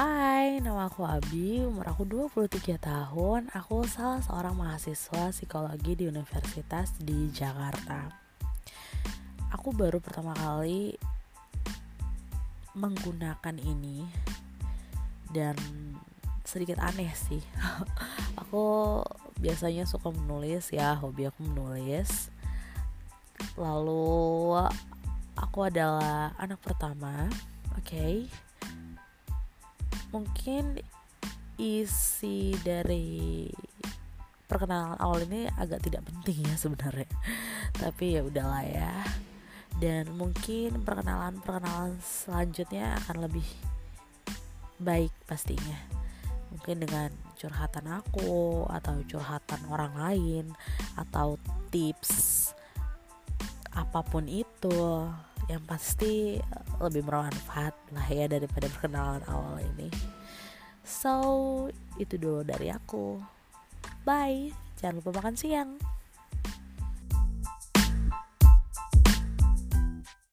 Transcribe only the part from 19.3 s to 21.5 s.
biasanya suka menulis ya, hobi aku